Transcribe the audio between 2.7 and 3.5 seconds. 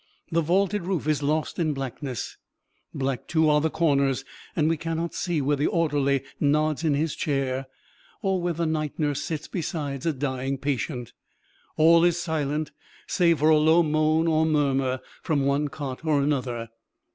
black, too,